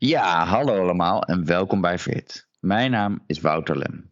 [0.00, 2.48] Ja, hallo allemaal en welkom bij Fit.
[2.60, 4.10] Mijn naam is Wouter Lem.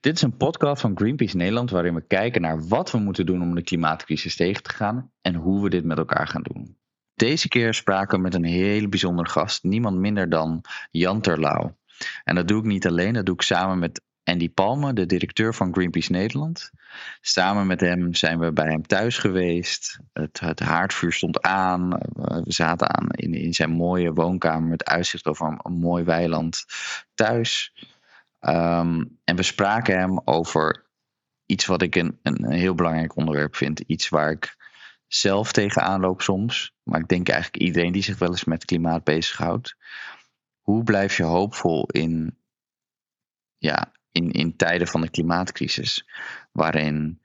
[0.00, 3.42] Dit is een podcast van Greenpeace Nederland waarin we kijken naar wat we moeten doen
[3.42, 6.76] om de klimaatcrisis tegen te gaan en hoe we dit met elkaar gaan doen.
[7.14, 11.76] Deze keer spraken we met een hele bijzondere gast, niemand minder dan Jan Terlouw.
[12.24, 15.54] En dat doe ik niet alleen, dat doe ik samen met Andy Palme, de directeur
[15.54, 16.70] van Greenpeace Nederland.
[17.20, 19.98] Samen met hem zijn we bij hem thuis geweest.
[20.12, 21.88] Het, haardvuur stond aan.
[22.44, 26.64] We zaten aan in, in zijn mooie woonkamer met uitzicht over een, een mooi weiland
[27.14, 27.72] thuis.
[28.40, 30.86] Ehm, en we spraken hem over
[31.46, 33.80] iets wat ik een, een heel belangrijk onderwerp vind.
[33.80, 34.56] Iets waar ik
[35.06, 36.74] zelf tegenaan loop soms.
[36.82, 39.76] Maar ik denk eigenlijk iedereen die zich wel eens met klimaat bezighoudt.
[40.60, 42.38] Hoe blijf je hoopvol in,
[43.58, 46.08] ja, in, in tijden van de klimaatcrisis?
[46.52, 47.20] Waarin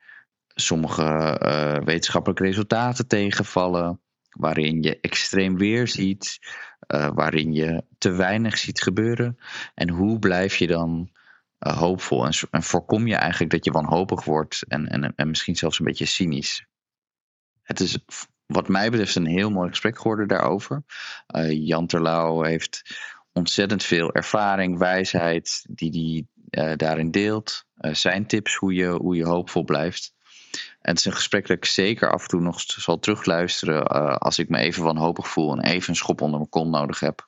[0.48, 4.02] sommige uh, wetenschappelijke resultaten tegenvallen.
[4.30, 6.40] Waarin je extreem weer ziet.
[6.88, 9.38] Uh, waarin je te weinig ziet gebeuren.
[9.74, 11.10] En hoe blijf je dan
[11.60, 12.26] uh, hoopvol?
[12.26, 16.06] En, voorkom je eigenlijk dat je wanhopig wordt en, en, en misschien zelfs een beetje
[16.06, 16.66] cynisch?
[17.62, 17.98] Het is
[18.46, 20.84] wat mij betreft een heel mooi gesprek geworden daarover.
[21.50, 22.82] Jan Terlouw heeft
[23.34, 27.66] ontzettend veel ervaring, wijsheid die hij uh, daarin deelt.
[27.82, 30.14] Uh, zijn tips hoe je, hoe je hoopvol blijft.
[30.82, 33.88] En het is een gesprek dat ik zeker af en toe nog zal terugluisteren
[34.20, 37.28] als ik me even wanhopig voel en even een schop onder mijn kont nodig heb.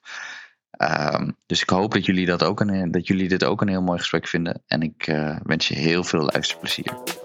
[1.13, 3.81] Um, dus ik hoop dat jullie, dat, ook een, dat jullie dit ook een heel
[3.81, 4.63] mooi gesprek vinden.
[4.67, 5.05] En ik
[5.43, 7.22] wens je heel veel luisterplezier.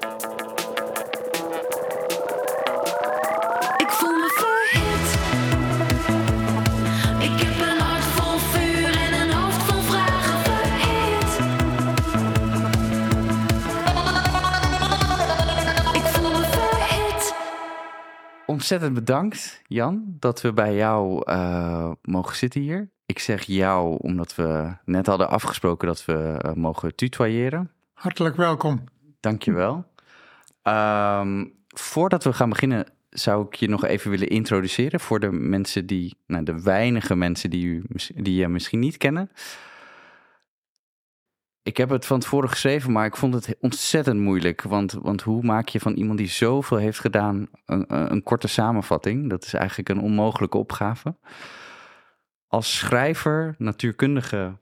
[18.70, 22.90] Ontzettend bedankt, Jan, dat we bij jou uh, mogen zitten hier.
[23.06, 27.70] Ik zeg jou omdat we net hadden afgesproken dat we uh, mogen tutoyeren.
[27.92, 28.84] Hartelijk welkom.
[29.20, 29.84] Dankjewel.
[30.62, 35.86] Um, voordat we gaan beginnen, zou ik je nog even willen introduceren voor de mensen
[35.86, 39.30] die, nou, de weinige mensen die, u, die je misschien niet kennen.
[41.68, 44.62] Ik heb het van tevoren geschreven, maar ik vond het ontzettend moeilijk.
[44.62, 49.30] Want, want hoe maak je van iemand die zoveel heeft gedaan een, een korte samenvatting?
[49.30, 51.16] Dat is eigenlijk een onmogelijke opgave.
[52.46, 54.58] Als schrijver, natuurkundige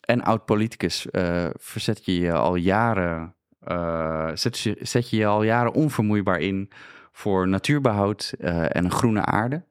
[0.00, 3.34] en oud-politicus uh, verzet je je al jaren,
[3.68, 6.70] uh, zet, je, zet je je al jaren onvermoeibaar in
[7.12, 9.62] voor natuurbehoud uh, en een groene aarde.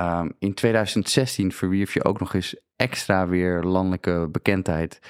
[0.00, 5.00] Um, in 2016 verwierf je ook nog eens extra weer landelijke bekendheid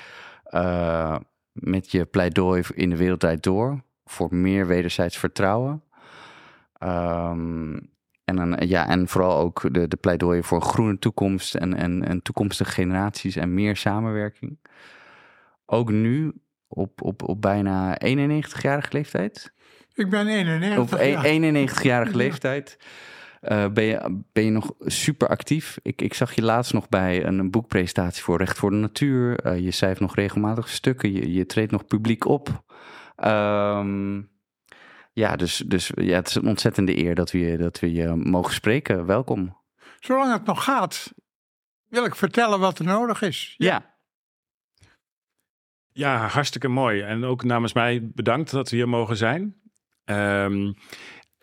[0.55, 1.17] uh,
[1.53, 5.83] met je pleidooi in de wereldtijd door voor meer wederzijds vertrouwen.
[6.83, 7.93] Um,
[8.25, 12.23] en, ja, en vooral ook de, de pleidooien voor een groene toekomst en, en, en
[12.23, 14.59] toekomstige generaties en meer samenwerking.
[15.67, 16.33] Ook nu,
[16.69, 19.53] op, op, op bijna 91-jarige leeftijd.
[19.95, 20.79] Ik ben 91.
[20.79, 21.01] Op
[21.81, 22.79] 91-jarige leeftijd.
[23.49, 25.79] Uh, ben, je, ben je nog super actief?
[25.83, 29.47] Ik, ik zag je laatst nog bij een, een boekpresentatie voor Recht voor de Natuur.
[29.47, 31.13] Uh, je schrijft nog regelmatig stukken.
[31.13, 32.65] Je, je treedt nog publiek op.
[33.25, 34.31] Um,
[35.13, 38.55] ja, dus, dus ja, het is een ontzettende eer dat we, dat we je mogen
[38.55, 39.07] spreken.
[39.07, 39.57] Welkom.
[40.01, 41.15] Zolang het nog gaat,
[41.89, 43.55] wil ik vertellen wat er nodig is.
[43.57, 43.67] Ja.
[43.67, 43.93] ja.
[45.97, 47.01] Ja, hartstikke mooi.
[47.01, 49.63] En ook namens mij bedankt dat we hier mogen zijn.
[50.05, 50.75] Um,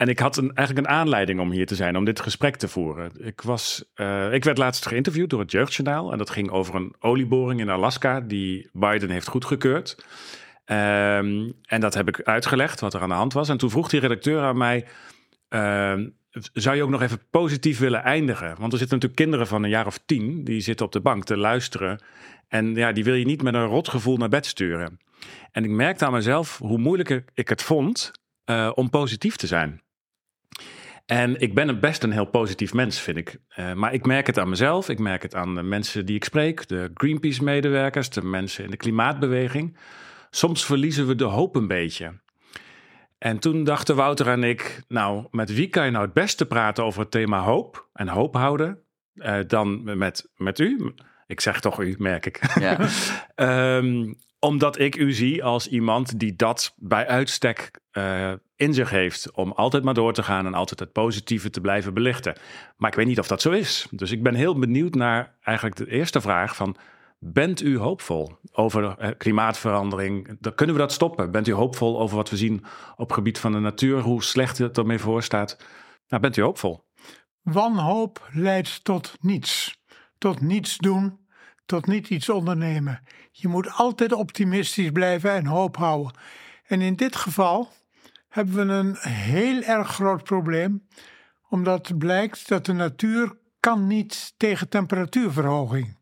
[0.01, 3.11] en ik had eigenlijk een aanleiding om hier te zijn, om dit gesprek te voeren.
[3.17, 6.11] Ik, was, uh, ik werd laatst geïnterviewd door het Jeugdjournaal.
[6.11, 9.95] En dat ging over een olieboring in Alaska die Biden heeft goedgekeurd.
[10.65, 13.49] Um, en dat heb ik uitgelegd, wat er aan de hand was.
[13.49, 14.85] En toen vroeg die redacteur aan mij...
[15.49, 15.93] Uh,
[16.53, 18.55] zou je ook nog even positief willen eindigen?
[18.59, 20.43] Want er zitten natuurlijk kinderen van een jaar of tien...
[20.43, 22.03] die zitten op de bank te luisteren.
[22.47, 24.99] En ja, die wil je niet met een rotgevoel naar bed sturen.
[25.51, 28.11] En ik merkte aan mezelf hoe moeilijk ik het vond...
[28.45, 29.81] Uh, om positief te zijn.
[31.05, 33.37] En ik ben best een heel positief mens, vind ik.
[33.59, 36.23] Uh, maar ik merk het aan mezelf, ik merk het aan de mensen die ik
[36.23, 39.77] spreek, de Greenpeace-medewerkers, de mensen in de klimaatbeweging.
[40.29, 42.19] Soms verliezen we de hoop een beetje.
[43.17, 46.83] En toen dachten Wouter en ik, nou, met wie kan je nou het beste praten
[46.83, 48.79] over het thema hoop en hoop houden?
[49.15, 50.93] Uh, dan met, met u.
[51.27, 52.39] Ik zeg toch u, merk ik.
[52.59, 52.77] Ja.
[53.77, 59.31] um, omdat ik u zie als iemand die dat bij uitstek uh, in zich heeft.
[59.31, 62.35] Om altijd maar door te gaan en altijd het positieve te blijven belichten.
[62.77, 63.87] Maar ik weet niet of dat zo is.
[63.91, 66.75] Dus ik ben heel benieuwd naar eigenlijk de eerste vraag van...
[67.23, 70.37] Bent u hoopvol over uh, klimaatverandering?
[70.39, 71.31] Dan kunnen we dat stoppen?
[71.31, 72.63] Bent u hoopvol over wat we zien
[72.95, 73.99] op het gebied van de natuur?
[73.99, 75.57] Hoe slecht het ermee voor staat?
[76.07, 76.83] Nou, bent u hoopvol?
[77.41, 79.79] Wanhoop leidt tot niets.
[80.17, 81.19] tot niets doen,
[81.71, 83.03] tot niet iets ondernemen.
[83.31, 86.13] Je moet altijd optimistisch blijven en hoop houden.
[86.67, 87.71] En in dit geval
[88.29, 90.87] hebben we een heel erg groot probleem,
[91.49, 95.97] omdat blijkt dat de natuur kan niet tegen temperatuurverhoging.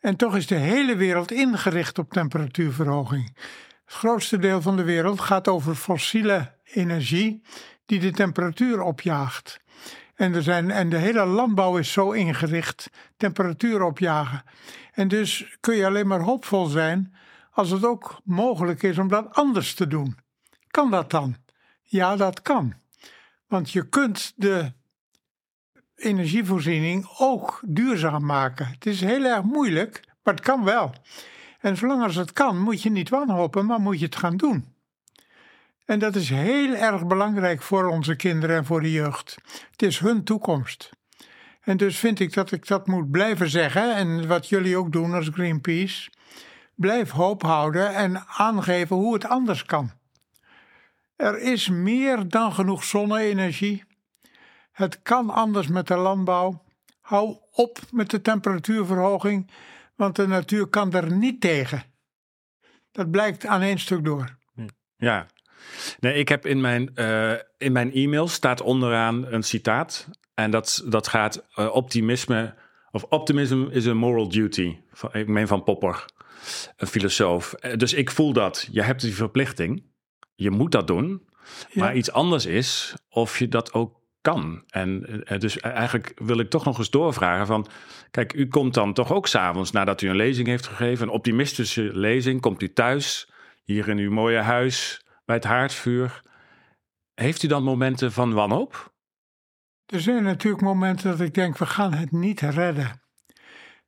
[0.00, 3.36] En toch is de hele wereld ingericht op temperatuurverhoging.
[3.84, 7.42] Het grootste deel van de wereld gaat over fossiele energie
[7.86, 9.60] die de temperatuur opjaagt.
[10.22, 14.42] En, en de hele landbouw is zo ingericht, temperatuur opjagen.
[14.92, 17.14] En dus kun je alleen maar hoopvol zijn
[17.50, 20.16] als het ook mogelijk is om dat anders te doen.
[20.66, 21.36] Kan dat dan?
[21.82, 22.74] Ja, dat kan.
[23.46, 24.72] Want je kunt de
[25.94, 28.66] energievoorziening ook duurzaam maken.
[28.66, 30.94] Het is heel erg moeilijk, maar het kan wel.
[31.60, 34.71] En zolang als het kan, moet je niet wanhopen, maar moet je het gaan doen.
[35.84, 39.36] En dat is heel erg belangrijk voor onze kinderen en voor de jeugd.
[39.70, 40.90] Het is hun toekomst.
[41.60, 43.94] En dus vind ik dat ik dat moet blijven zeggen.
[43.94, 46.10] En wat jullie ook doen als Greenpeace.
[46.74, 49.90] Blijf hoop houden en aangeven hoe het anders kan.
[51.16, 53.84] Er is meer dan genoeg zonne-energie.
[54.72, 56.62] Het kan anders met de landbouw.
[57.00, 59.50] Hou op met de temperatuurverhoging,
[59.94, 61.82] want de natuur kan er niet tegen.
[62.92, 64.36] Dat blijkt aan één stuk door.
[64.96, 65.26] Ja.
[66.00, 70.08] Nee, ik heb in mijn, uh, in mijn e-mail staat onderaan een citaat.
[70.34, 72.54] En dat, dat gaat uh, optimisme,
[72.90, 74.76] of optimism is a moral duty.
[74.92, 76.04] Van, ik meen van Popper,
[76.76, 77.52] een filosoof.
[77.52, 78.68] Eh, dus ik voel dat.
[78.70, 79.82] Je hebt die verplichting.
[80.34, 81.28] Je moet dat doen.
[81.70, 81.82] Ja.
[81.82, 84.62] Maar iets anders is of je dat ook kan.
[84.68, 87.66] En dus eigenlijk wil ik toch nog eens doorvragen van...
[88.10, 91.06] Kijk, u komt dan toch ook s'avonds nadat u een lezing heeft gegeven...
[91.06, 93.30] een optimistische lezing, komt u thuis,
[93.64, 95.01] hier in uw mooie huis...
[95.24, 96.22] bij het haardvuur.
[97.14, 98.92] Heeft u dan momenten van wanhoop?
[99.86, 103.02] Er zijn natuurlijk momenten dat ik denk, we gaan het niet redden.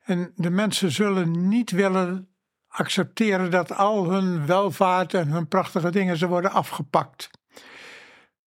[0.05, 2.29] En de mensen zullen niet willen
[2.69, 7.31] accepteren dat al hun welvaart en hun prachtige dingen ze worden afgepakt.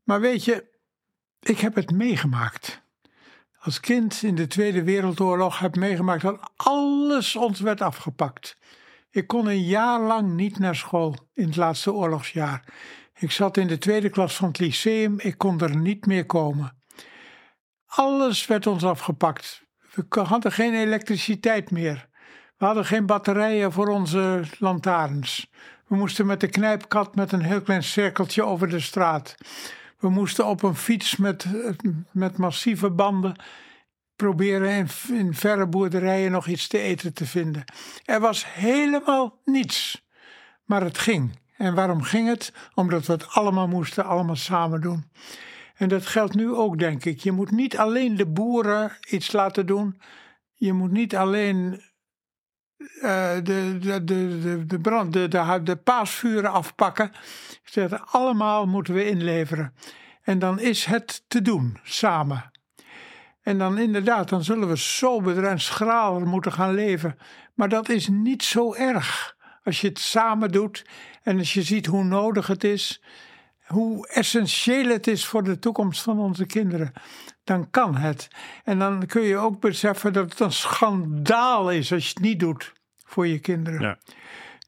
[0.04, 0.78] Maar weet je,
[1.40, 2.82] ik heb het meegemaakt.
[3.60, 8.58] Als kind in de Tweede Wereldoorlog heb meegemaakt dat alles ons werd afgepakt.
[9.10, 12.64] Ik kon een jaar lang niet naar school in het laatste oorlogsjaar.
[13.20, 16.76] Ik zat in de tweede klas van het lyceum, ik kon er niet meer komen.
[17.86, 19.64] Alles werd ons afgepakt.
[19.94, 22.10] We hadden geen elektriciteit meer.
[22.58, 25.52] We hadden geen batterijen voor onze lantaarns.
[25.88, 29.36] We moesten met de knijpkat met een heel klein cirkeltje over de straat.
[30.00, 31.46] We moesten op een fiets met,
[32.12, 33.36] met massieve banden
[34.18, 37.64] proberen in, verre boerderijen nog iets te eten te vinden.
[38.06, 40.06] Er was helemaal niets.
[40.66, 41.40] Maar het ging.
[41.58, 42.54] En waarom ging het?
[42.74, 45.06] Omdat we het allemaal moesten, allemaal samen doen.
[45.76, 47.20] En dat geldt nu ook, denk ik.
[47.20, 50.02] Je moet niet alleen de boeren iets laten doen.
[50.54, 51.82] Je moet niet alleen
[52.80, 57.12] uh, de, de, de, de, brand, de, de, de paasvuren afpakken.
[57.64, 59.74] Zeg, allemaal moeten we inleveren.
[60.24, 62.52] En dan is het te doen, samen.
[63.48, 67.18] En dan inderdaad, dan zullen we soberder en schraler moeten gaan leven.
[67.54, 69.36] Maar dat is niet zo erg.
[69.64, 70.86] Als je het samen doet
[71.24, 73.04] en als je ziet hoe nodig het is,
[73.66, 76.92] hoe essentieel het is voor de toekomst van onze kinderen,
[77.44, 78.28] dan kan het.
[78.64, 82.40] En dan kun je ook beseffen dat het een schandaal is als je het niet
[82.40, 82.74] doet
[83.04, 83.82] voor je kinderen.
[83.82, 83.98] Ja.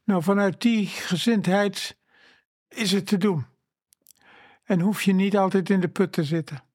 [0.04, 1.96] Nou, vanuit die gezindheid
[2.68, 3.46] is het te doen.
[4.64, 6.68] En hoef je niet altijd in de put te zitten.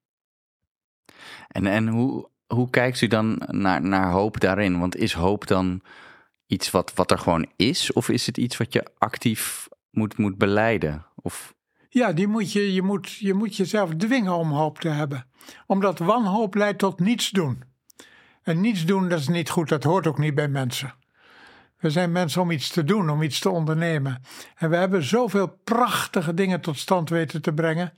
[1.48, 4.80] En, en hoe, hoe kijkt u dan naar, naar hoop daarin?
[4.80, 5.82] Want is hoop dan
[6.48, 7.94] iets wat, wat er gewoon is?
[7.94, 11.06] Of is het iets wat je actief moet, moet beleiden?
[11.16, 11.54] Of...
[11.90, 15.28] Ja, die moet je, je, moet, je moet jezelf dwingen om hoop te hebben.
[15.66, 17.64] Omdat wanhoop leidt tot niets doen.
[18.44, 20.94] En niets doen, dat is niet goed, dat hoort ook niet bij mensen.
[21.78, 24.22] We zijn mensen om iets te doen, om iets te ondernemen.
[24.56, 27.94] En we hebben zoveel prachtige dingen tot stand weten te brengen.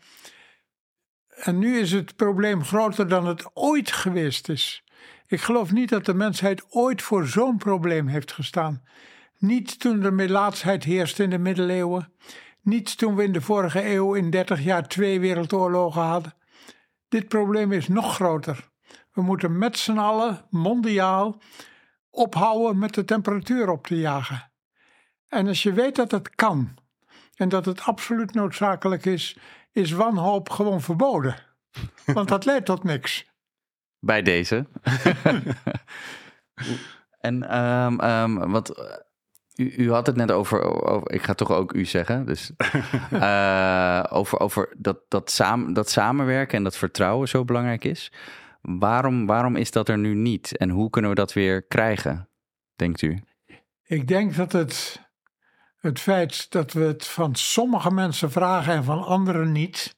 [1.37, 4.83] En nu is het probleem groter dan het ooit geweest is.
[5.27, 8.83] Ik geloof niet dat de mensheid ooit voor zo'n probleem heeft gestaan.
[9.37, 12.11] Niet toen de melaatsheid heerste in de middeleeuwen.
[12.61, 16.33] Niet toen we in de vorige eeuw in 30 jaar twee wereldoorlogen hadden.
[17.09, 18.69] Dit probleem is nog groter.
[19.11, 21.41] We moeten met z'n allen, mondiaal,
[22.09, 24.51] ophouden met de temperatuur op te jagen.
[25.27, 26.77] En als je weet dat het kan
[27.35, 29.37] en dat het absoluut noodzakelijk is,
[29.77, 31.35] is wanhoop gewoon verboden.
[32.05, 33.31] Want dat leidt tot niks.
[33.99, 34.65] Bij deze.
[37.27, 38.95] en um, um, wat.
[39.55, 42.51] U, u, had het net over, over, ik ga toch ook u zeggen, dus
[43.13, 48.11] uh, over, over dat, dat, samen, dat samenwerken en dat vertrouwen zo belangrijk is.
[48.61, 50.57] Waarom, waarom is dat er nu niet?
[50.57, 52.29] En hoe kunnen we dat weer krijgen,
[52.75, 53.21] denkt u?
[53.83, 55.06] Ik denk dat het,
[55.87, 59.95] het feit dat we het van sommige mensen vragen en van anderen niet,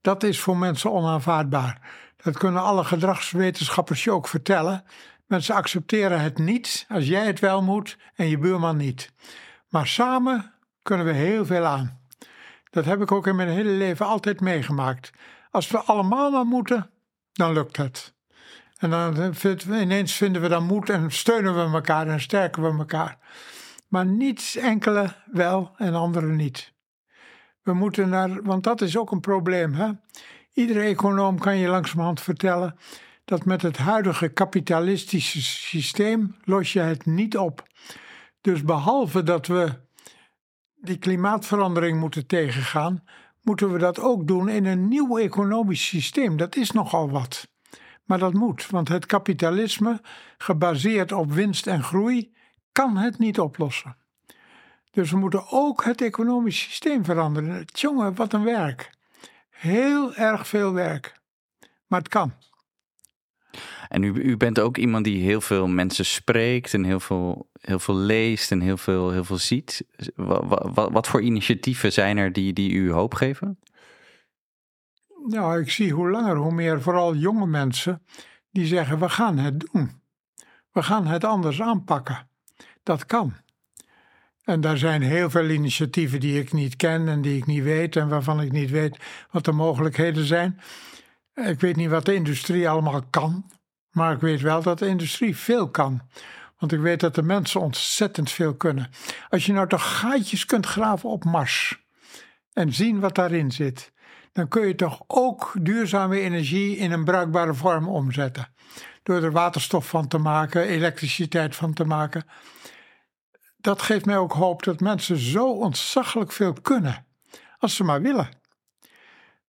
[0.00, 1.80] dat is voor mensen onaanvaardbaar.
[2.16, 4.84] Dat kunnen alle gedragswetenschappers je ook vertellen.
[5.26, 9.12] Mensen accepteren het niet als jij het wel moet en je buurman niet.
[9.68, 10.52] Maar samen
[10.82, 12.00] kunnen we heel veel aan.
[12.70, 15.10] Dat heb ik ook in mijn hele leven altijd meegemaakt.
[15.50, 16.90] Als we allemaal maar moeten,
[17.32, 18.14] dan lukt het.
[18.76, 19.34] En dan
[19.66, 23.18] ineens vinden we dan moed en steunen we elkaar en sterken we elkaar.
[23.88, 26.74] Maar niet enkele wel en anderen niet.
[27.62, 29.74] We moeten naar, want dat is ook een probleem.
[29.74, 29.90] Hè?
[30.52, 32.76] Iedere econoom kan je langzamerhand vertellen
[33.24, 37.66] dat met het huidige kapitalistische systeem los je het niet op.
[38.40, 39.72] Dus behalve dat we
[40.74, 43.04] die klimaatverandering moeten tegengaan,
[43.42, 46.36] moeten we dat ook doen in een nieuw economisch systeem.
[46.36, 47.48] Dat is nogal wat.
[48.04, 50.00] Maar dat moet, want het kapitalisme,
[50.38, 52.34] gebaseerd op winst en groei,
[52.76, 53.96] kan het niet oplossen.
[54.90, 57.64] Dus we moeten ook het economisch systeem veranderen.
[57.64, 58.90] Jongen, wat een werk.
[59.50, 61.20] Heel erg veel werk.
[61.86, 62.32] Maar het kan.
[63.88, 67.78] En u, u bent ook iemand die heel veel mensen spreekt en heel veel, heel
[67.78, 69.84] veel leest en heel veel, heel veel ziet.
[70.14, 73.58] Wat, wat, wat voor initiatieven zijn er die, die u hoop geven?
[75.26, 78.02] Nou, ik zie hoe langer hoe meer, vooral jonge mensen,
[78.50, 80.00] die zeggen: we gaan het doen.
[80.72, 82.28] We gaan het anders aanpakken.
[82.86, 83.34] Dat kan.
[84.44, 87.96] En daar zijn heel veel initiatieven die ik niet ken en die ik niet weet
[87.96, 88.98] en waarvan ik niet weet
[89.30, 90.60] wat de mogelijkheden zijn.
[91.34, 93.50] Ik weet niet wat de industrie allemaal kan,
[93.90, 96.00] maar ik weet wel dat de industrie veel kan.
[96.58, 98.90] Want ik weet dat de mensen ontzettend veel kunnen.
[99.28, 101.84] Als je nou toch gaatjes kunt graven op Mars
[102.52, 103.92] en zien wat daarin zit,
[104.32, 108.48] dan kun je toch ook duurzame energie in een bruikbare vorm omzetten.
[109.02, 112.24] Door er waterstof van te maken, elektriciteit van te maken.
[113.66, 117.06] Dat geeft mij ook hoop dat mensen zo ontzaglijk veel kunnen.
[117.58, 118.28] Als ze maar willen.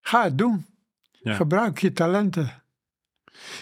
[0.02, 0.66] Ga het doen.
[1.24, 2.64] Gebruik je talenten.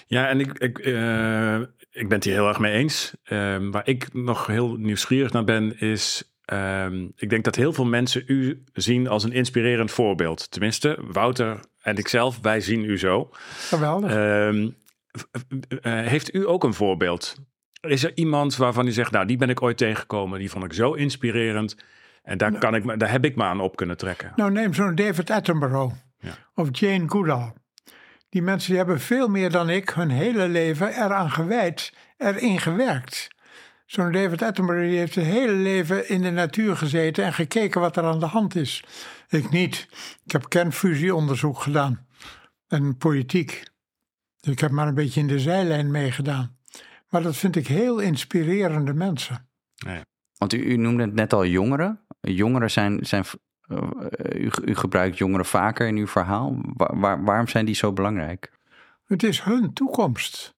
[0.07, 1.59] Ja, en ik, ik, uh,
[1.91, 3.13] ik ben het hier heel erg mee eens.
[3.23, 6.33] Uh, waar ik nog heel nieuwsgierig naar ben, is.
[6.53, 10.51] Uh, ik denk dat heel veel mensen u zien als een inspirerend voorbeeld.
[10.51, 13.29] Tenminste, Wouter en ikzelf, wij zien u zo.
[13.57, 14.11] Geweldig.
[14.11, 14.69] Ehm,
[15.81, 17.35] eh, heeft u ook een voorbeeld?
[17.87, 20.73] Is er iemand waarvan u zegt, nou, die ben ik ooit tegengekomen, die vond ik
[20.73, 21.75] zo inspirerend.
[22.23, 22.61] En daar, nou.
[22.61, 24.31] kan ik, daar heb ik me aan op kunnen trekken.
[24.35, 25.95] Nou, neem zo'n David Attenborough.
[26.55, 27.53] Of Jane Goodall.
[28.29, 33.27] Die mensen die hebben veel meer dan ik hun hele leven eraan gewijd, erin gewerkt.
[33.85, 37.97] Zo'n David Attenborough die heeft zijn hele leven in de natuur gezeten en gekeken wat
[37.97, 38.83] er aan de hand is.
[39.29, 39.87] Ik niet.
[40.25, 42.07] Ik heb kernfusieonderzoek gedaan
[42.67, 43.63] en politiek.
[44.41, 46.57] Ik heb maar een beetje in de zijlijn meegedaan.
[47.15, 49.49] Maar dat vind ik heel inspirerende mensen.
[50.37, 51.99] Want u, u, noemde het net al jongeren.
[52.21, 53.25] Jongeren zijn, zijn
[53.67, 53.77] uh,
[54.33, 56.57] u, u, gebruikt jongeren vaker in uw verhaal.
[56.73, 58.51] Waar, waarom zijn die zo belangrijk?
[59.05, 60.55] Het is hun toekomst.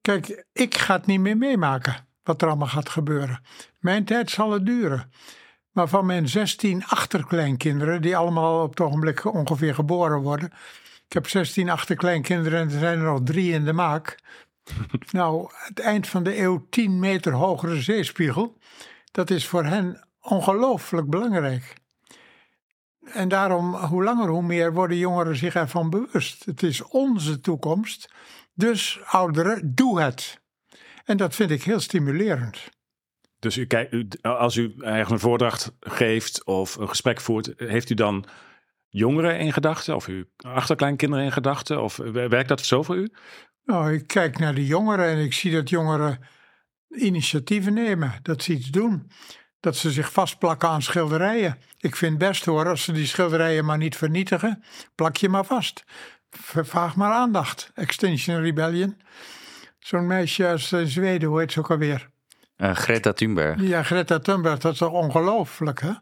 [0.00, 3.40] Kijk, ik ga het niet meer meemaken wat er allemaal gaat gebeuren.
[3.80, 5.12] Mijn tijd zal het duren.
[5.72, 10.52] Maar van mijn 16 achterkleinkinderen, die allemaal op het ogenblik ongeveer geboren worden.
[11.06, 14.20] Ik heb 16 achterkleinkinderen en er zijn er nog drie in de maak.
[15.10, 18.58] nou, het eind van de eeuw 10 meter hogere zeespiegel.
[19.10, 21.74] Dat is voor hen ongelooflijk belangrijk.
[23.04, 26.44] En daarom, hoe langer hoe meer worden jongeren zich ervan bewust.
[26.44, 28.12] Het is onze toekomst.
[28.54, 30.40] Dus ouderen, doe het.
[31.04, 32.70] En dat vind ik heel stimulerend.
[33.38, 33.66] Dus u,
[34.22, 38.24] als u eigenlijk een voordracht geeft of een gesprek voert, heeft u dan
[38.88, 41.82] jongeren in gedachten of uw achterkleinkinderen in gedachten?
[41.82, 43.12] Of werkt dat zo voor u?
[43.64, 46.18] Nou, ik kijk naar de jongeren en ik zie dat jongeren
[46.88, 49.10] initiatieven nemen, dat ze iets doen
[49.62, 51.58] dat ze zich vastplakken aan schilderijen.
[51.78, 54.62] Ik vind best hoor, als ze die schilderijen maar niet vernietigen,
[54.94, 55.84] plak je maar vast.
[56.30, 57.70] Vraag maar aandacht.
[57.74, 59.00] Extinction Rebellion.
[59.78, 62.10] Zo'n meisje uit Zweden, hoe heet ze ook alweer?
[62.56, 63.60] Uh, Greta Thunberg.
[63.60, 65.92] Ja, Greta Thunberg, dat is toch ongelooflijk hè?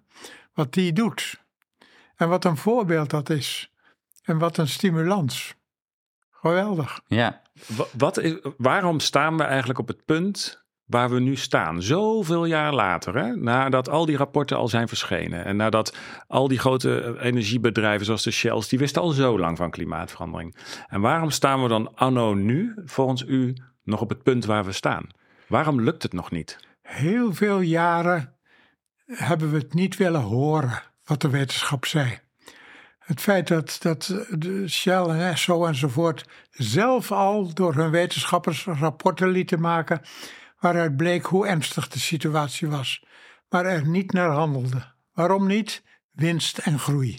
[0.55, 1.40] Wat die doet.
[2.17, 3.73] En wat een voorbeeld dat is.
[4.23, 5.55] En wat een stimulans.
[6.31, 7.00] Geweldig.
[7.07, 7.43] Ja.
[7.97, 11.83] Wat is, waarom staan we eigenlijk op het punt waar we nu staan.
[11.83, 15.45] Zoveel jaar later, hè, nadat al die rapporten al zijn verschenen.
[15.45, 19.57] En nadat al die grote eh, energiebedrijven zoals de Shells, die wisten al zo lang
[19.57, 20.57] van klimaatverandering.
[20.87, 24.73] En waarom staan we dan anno nu, volgens u, nog op het punt waar we
[24.73, 25.07] staan?
[25.47, 26.59] Waarom lukt het nog niet?
[26.83, 28.35] Heel veel jaren
[29.07, 32.19] hebben we het niet willen horen wat de wetenschap zei.
[33.11, 39.29] Het feit dat, dat de Shell en Esso enzovoort zelf al door hun wetenschappers rapporten
[39.29, 40.00] lieten maken
[40.59, 43.05] waaruit bleek hoe ernstig de situatie was,
[43.49, 44.93] maar er niet naar handelde.
[45.12, 45.83] Waarom niet?
[46.11, 47.19] Winst en groei.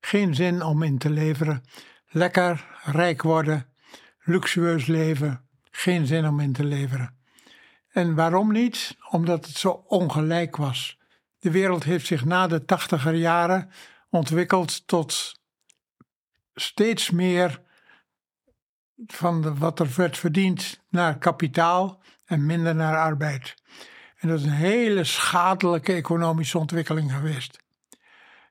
[0.00, 1.64] Geen zin om in te leveren.
[2.08, 3.66] Lekker, rijk worden,
[4.22, 5.48] luxueus leven.
[5.70, 7.18] Geen zin om in te leveren.
[7.88, 8.96] En waarom niet?
[9.10, 10.98] Omdat het zo ongelijk was.
[11.38, 13.70] De wereld heeft zich na de tachtiger jaren
[14.10, 15.40] ontwikkeld tot
[16.54, 17.62] steeds meer
[19.06, 23.54] van de, wat er werd verdiend naar kapitaal en minder naar arbeid.
[24.16, 27.58] En dat is een hele schadelijke economische ontwikkeling geweest,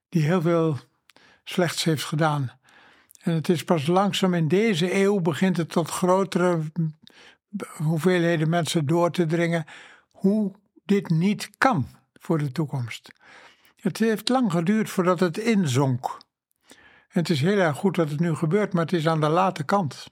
[0.09, 0.77] die heel veel
[1.43, 2.59] slechts heeft gedaan.
[3.21, 6.71] En het is pas langzaam in deze eeuw begint het tot grotere
[7.67, 9.65] hoeveelheden mensen door te dringen
[10.11, 13.11] hoe dit niet kan voor de toekomst.
[13.85, 16.17] Het heeft lang geduurd voordat het inzonk.
[16.67, 19.27] En het is heel erg goed dat het nu gebeurt, maar het is aan de
[19.27, 20.07] late kant.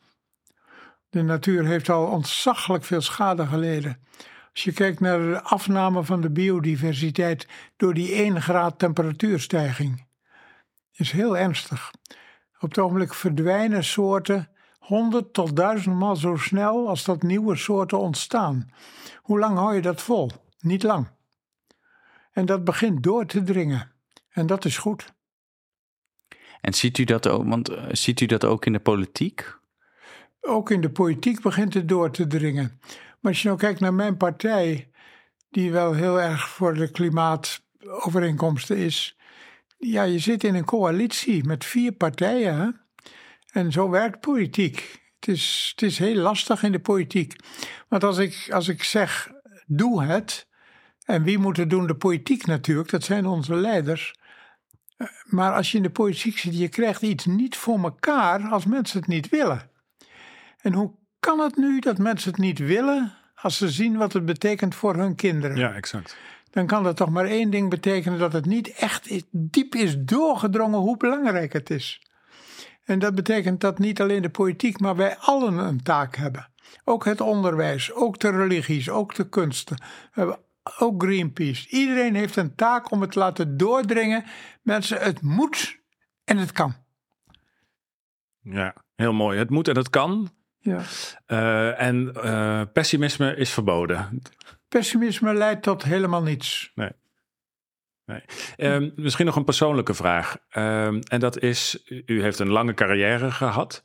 [1.09, 3.99] De natuur heeft al ontzaglijk veel schade geleden.
[4.51, 10.05] Als je kijkt naar de afname van de biodiversiteit door die 1 graad temperatuurstijging,
[10.91, 11.91] is heel ernstig.
[12.59, 14.49] Op het ogenblik verdwijnen soorten
[14.79, 18.71] 100 tot 1000 maal zo snel als dat nieuwe soorten ontstaan.
[19.21, 20.31] Hoe lang hou je dat vol?
[20.59, 21.07] Niet lang.
[22.33, 23.91] En dat begint door te dringen.
[24.29, 25.13] En dat is goed.
[26.61, 29.55] En ziet u dat ook, want eh, ziet u dat ook in de politiek?
[30.41, 32.79] Ook in de politiek begint het door te dringen.
[33.19, 34.91] Maar als je nou kijkt naar mijn partij,
[35.49, 39.17] die wel heel erg voor de klimaatovereenkomsten is.
[39.77, 42.55] Ja, je zit in een coalitie met vier partijen.
[42.55, 42.69] Hè?
[43.51, 45.01] En zo werkt politiek.
[45.19, 47.35] Het is, het is heel lastig in de politiek.
[47.87, 49.31] Want als ik, als ik zeg,
[49.65, 50.47] doe het.
[51.05, 51.87] En wie moet het doen?
[51.87, 54.15] De politiek natuurlijk, dat zijn onze leiders.
[55.25, 58.99] Maar als je in de politiek zit, je krijgt iets niet voor elkaar als mensen
[58.99, 59.69] het niet willen.
[60.61, 64.25] En hoe kan het nu dat mensen het niet willen als ze zien wat het
[64.25, 65.57] betekent voor hun kinderen?
[65.57, 66.17] Ja, exact.
[66.49, 70.79] Dan kan dat toch maar één ding betekenen: dat het niet echt diep is doorgedrongen
[70.79, 72.01] hoe belangrijk het is.
[72.83, 76.47] En dat betekent dat niet alleen de politiek, maar wij allen een taak hebben.
[76.83, 79.77] Ook het onderwijs, ook de religies, ook de kunsten,
[80.79, 81.69] ook Greenpeace.
[81.69, 84.23] Iedereen heeft een taak om het te laten doordringen.
[84.61, 85.79] Mensen, het moet
[86.23, 86.75] en het kan.
[88.41, 89.37] Ja, heel mooi.
[89.37, 90.31] Het moet en het kan.
[90.59, 90.81] Ja.
[91.27, 94.21] Uh, en uh, pessimisme is verboden.
[94.67, 96.71] Pessimisme leidt tot helemaal niets.
[96.75, 96.91] Nee.
[98.05, 98.21] nee.
[98.57, 100.37] Uh, misschien nog een persoonlijke vraag.
[100.49, 103.83] Ehm, en dat is, u heeft een lange carrière gehad.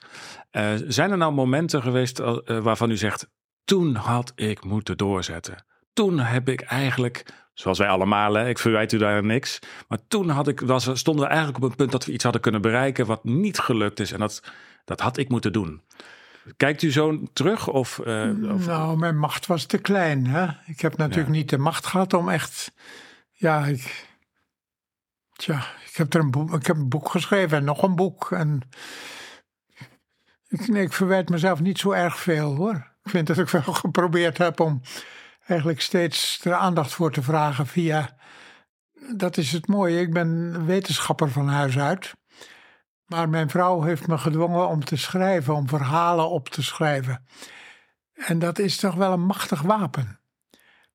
[0.50, 3.30] Eh, zijn er nou momenten geweest waarvan u zegt,
[3.64, 5.66] toen had ik moeten doorzetten?
[5.98, 9.58] Toen heb ik eigenlijk, zoals wij allemaal, hè, ik verwijt u daar niks.
[9.88, 12.42] Maar toen had ik, was, stonden we eigenlijk op een punt dat we iets hadden
[12.42, 14.12] kunnen bereiken wat niet gelukt is.
[14.12, 14.42] En dat,
[14.84, 15.82] dat had ik moeten doen.
[16.56, 17.68] Kijkt u zo terug?
[17.68, 20.26] Of, uh, of, Nou, mijn macht was te klein.
[20.26, 20.46] Hè?
[20.66, 22.72] Ik heb natuurlijk niet de macht gehad om echt.
[23.32, 24.06] Ja, ik.
[25.32, 28.30] Tja, ik heb, er een boek, ik heb een boek geschreven en nog een boek.
[28.30, 28.60] En
[30.48, 32.96] ik, nee, ik verwijt mezelf niet zo erg veel hoor.
[33.02, 34.82] Ik vind dat ik wel geprobeerd heb om
[35.48, 38.16] eigenlijk steeds er aandacht voor te vragen via.
[39.16, 40.00] Dat is het mooie.
[40.00, 42.14] Ik ben wetenschapper van huis uit.
[43.06, 47.26] Maar mijn vrouw heeft me gedwongen om te schrijven, om verhalen op te schrijven.
[48.14, 50.20] En dat is toch wel een machtig wapen.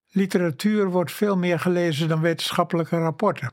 [0.09, 3.51] Literatuur wordt veel meer gelezen dan wetenschappelijke rapporten.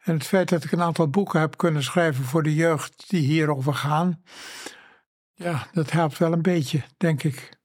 [0.00, 3.26] En het feit dat ik een aantal boeken heb kunnen schrijven voor de jeugd die
[3.26, 4.22] hierover gaan,
[5.34, 7.59] ja, dat helpt wel een beetje, denk ik.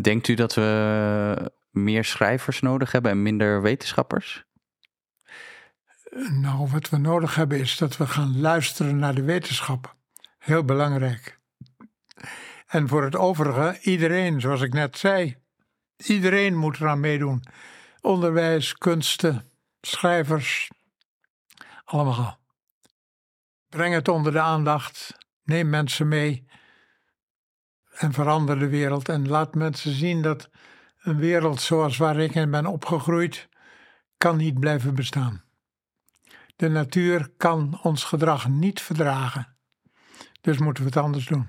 [0.00, 4.44] Denkt u dat we meer schrijvers nodig hebben en minder wetenschappers?
[6.30, 9.96] Nou, wat we nodig hebben is dat we gaan luisteren naar de wetenschap.
[10.38, 11.38] Heel belangrijk.
[12.66, 15.36] En voor het overige, iedereen, zoals ik net zei,
[15.96, 17.42] iedereen moet eraan meedoen.
[18.00, 20.70] Onderwijs, kunsten, schrijvers,
[21.84, 22.38] allemaal.
[23.68, 26.47] Breng het onder de aandacht, neem mensen mee
[27.98, 29.08] en verander de wereld.
[29.08, 30.50] En laat mensen zien dat
[30.98, 33.48] een wereld zoals waar ik in ben opgegroeid,
[34.16, 35.42] kan niet blijven bestaan.
[36.56, 39.56] De natuur kan ons gedrag niet verdragen.
[40.40, 41.48] Dus moeten we het anders doen.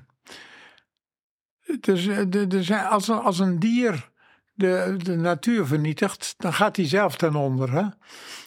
[1.80, 4.10] Dus, als, als een dier
[4.54, 7.72] de, de natuur vernietigt, dan gaat hij zelf ten onder.
[7.72, 7.86] Hè?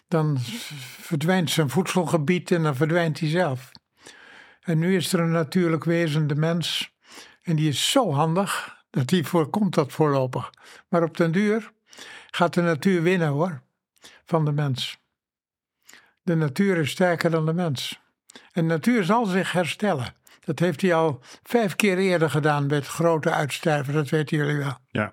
[0.09, 0.39] Dan
[1.01, 3.71] verdwijnt zijn voedselgebied en dan verdwijnt hij zelf.
[4.61, 6.92] En nu is er een natuurlijk wezen, de mens.
[7.43, 10.51] En die is zo handig dat die voorkomt dat voorlopig.
[10.89, 11.73] Maar op den duur
[12.31, 13.63] gaat de natuur winnen hoor,
[14.25, 14.99] van de mens.
[16.23, 18.01] De natuur is sterker dan de mens.
[18.53, 20.15] En de natuur zal zich herstellen.
[20.45, 24.79] Dat heeft hij al vijf keer eerder gedaan met grote uitsterven, dat weten jullie wel.
[24.89, 25.13] Ja.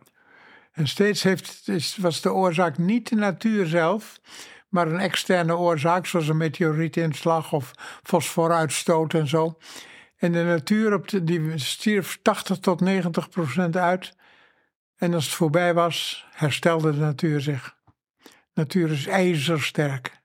[0.72, 4.20] En steeds heeft, is, was de oorzaak niet de natuur zelf,
[4.70, 7.72] maar een externe oorzaak, zoals een meteorietinslag of
[8.04, 9.58] fosforuitstoot en zo.
[10.20, 14.16] En de natuur op de, die stierf 80 tot 90 procent uit.
[14.96, 17.78] En als het voorbij was, herstelde de natuur zich.
[18.54, 20.22] natuur is ijzersterk.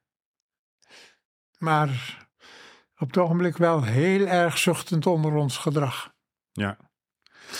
[1.58, 2.18] Maar
[2.98, 6.12] op het ogenblik wel heel erg zuchtend onder ons gedrag.
[6.52, 6.76] Ja.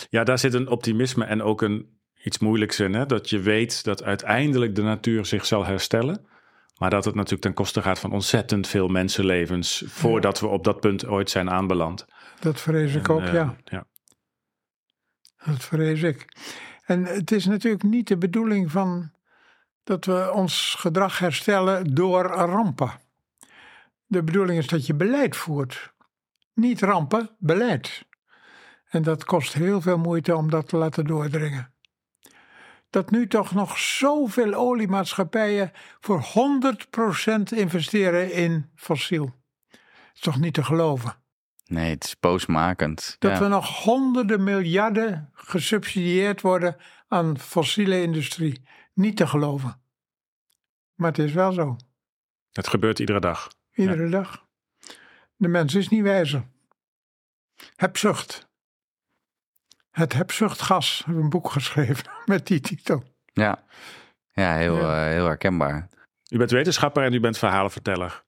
[0.09, 2.95] ja, daar zit een optimisme en ook een, iets moeilijks in.
[2.95, 3.07] Hè?
[3.07, 6.27] Dat je weet dat uiteindelijk de natuur zich zal herstellen.
[6.79, 9.85] Maar dat het natuurlijk ten koste gaat van ontzettend veel mensenlevens.
[9.87, 12.07] voordat we op dat punt ooit zijn aanbeland.
[12.45, 13.57] Dat vrees ik En, ook, eh, ja.
[13.65, 13.87] ja.
[15.45, 16.37] Dat vrees ik.
[16.85, 19.13] En het is natuurlijk niet de bedoeling van
[19.85, 22.93] dat we ons gedrag herstellen door rampen.
[24.07, 25.93] De bedoeling is dat je beleid voert.
[26.55, 28.05] Niet rampen, beleid.
[28.89, 31.75] En dat kost heel veel moeite om dat te laten doordringen.
[32.91, 39.35] Dat nu toch nog zoveel oliemaatschappijen voor 100% investeren in fossiel.
[40.15, 41.24] is toch niet te geloven.
[41.75, 43.17] Nee, het is boosmakend.
[43.19, 43.39] Dat ja.
[43.39, 46.77] we nog honderden miljarden gesubsidieerd worden
[47.09, 48.63] aan fossiele industrie.
[48.95, 49.81] Niet te geloven.
[50.95, 51.77] Maar het is wel zo.
[52.53, 53.49] Het gebeurt iedere dag.
[53.73, 54.47] Iedere dag.
[55.37, 56.45] De mens is niet wijzer.
[57.77, 58.49] Hebzucht.
[59.91, 61.01] Het hebzuchtgas.
[61.01, 63.03] Ik heb een boek geschreven met die titel.
[63.33, 63.65] Ja,
[64.33, 65.07] ja, heel, Ja.
[65.07, 65.89] eh, heel herkenbaar.
[66.31, 68.25] U bent wetenschapper en u bent verhalenverteller.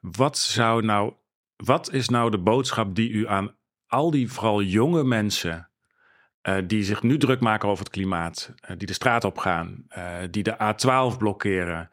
[0.00, 1.14] Wat zou nou,
[1.56, 3.54] wat is nou de boodschap die u aan
[3.86, 5.68] al die vooral jonge mensen
[6.40, 9.84] eh, die zich nu druk maken over het klimaat, eh, die de straat op gaan,
[9.88, 11.88] eh, die de A12 blokkeren,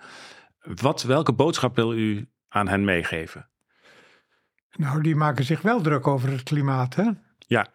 [0.62, 3.50] wat, welke boodschap wil u aan hen meegeven?
[4.72, 7.10] Nou, die maken zich wel druk over het klimaat, hè?
[7.38, 7.68] Ja,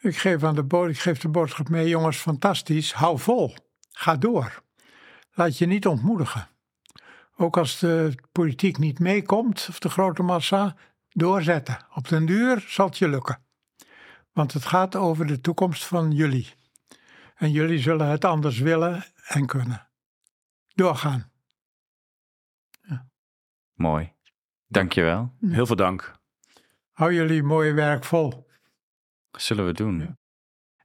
[0.00, 2.92] Ik geef, aan de bo- ik geef de boodschap mee, jongens, fantastisch.
[2.92, 3.54] Hou vol.
[3.90, 4.62] Ga door.
[5.34, 6.48] Laat je niet ontmoedigen.
[7.36, 10.76] Ook als de politiek niet meekomt, of de grote massa,
[11.18, 11.86] doorzetten.
[11.94, 13.42] Op den duur zal het je lukken.
[14.32, 16.54] Want het gaat over de toekomst van jullie.
[17.34, 19.88] En jullie zullen het anders willen en kunnen.
[20.74, 21.30] Doorgaan.
[23.74, 24.12] Mooi.
[24.66, 25.34] Dankjewel.
[25.40, 26.18] heel veel dank.
[26.92, 28.48] Hou jullie mooie werk vol.
[29.30, 30.16] Zullen we doen.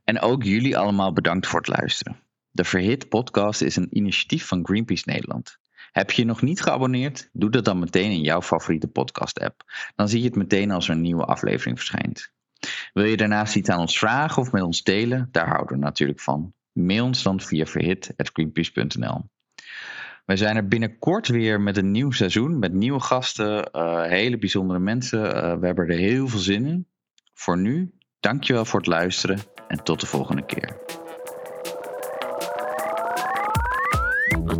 [0.03, 2.19] En ook jullie allemaal bedankt voor het luisteren.
[2.51, 5.57] De Verhit podcast is een initiatief van Greenpeace Nederland.
[5.93, 7.29] Heb je nog niet geabonneerd?
[7.33, 9.63] Doe dat dan meteen in jouw favoriete podcast app.
[9.95, 12.31] Dan zie je het meteen als er een nieuwe aflevering verschijnt.
[12.93, 15.29] Wil je daarnaast iets aan ons vragen of met ons delen?
[15.31, 16.53] Daar houden we natuurlijk van.
[16.71, 19.29] Mail ons dan via verhit.greenpeace.nl
[20.25, 24.79] Wij zijn er binnenkort weer met een nieuw seizoen, met nieuwe gasten, eh, hele bijzondere
[24.79, 25.35] mensen.
[25.35, 26.87] Eh, we hebben er heel veel zin in.
[27.33, 31.01] Voor nu, dankjewel voor het luisteren en tot de volgende keer.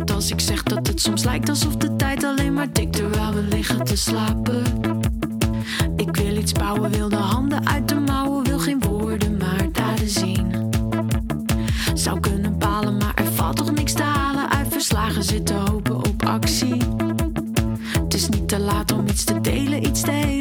[0.02, 3.42] als ik zeg dat het soms lijkt alsof de tijd alleen maar tikt terwijl we
[3.42, 4.62] liggen te slapen.
[5.96, 10.08] Ik wil iets bouwen, wil de handen uit de mouwen, wil geen woorden maar daden
[10.08, 10.70] zien.
[11.94, 14.50] Zou kunnen palen, maar er valt toch niks te halen.
[14.50, 16.82] Uit verslagen zitten hopen op actie.
[18.02, 20.33] Het is niet te laat om iets te delen, iets te.